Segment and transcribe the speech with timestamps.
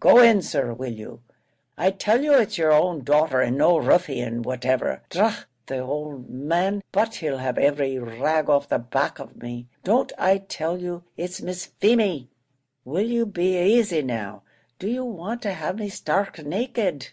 [0.00, 1.22] "Go in, sir, will you;
[1.76, 5.02] I tell you it's yer own daughter, and no ruffian whatever.
[5.10, 5.34] Dra
[5.66, 9.66] the owld man, but he'll have every rag off the back of me!
[9.82, 12.30] Don't I tell you, it's Miss Feemy.
[12.84, 14.42] Will you be asy now?
[14.78, 17.08] do you want to have me stark naked?"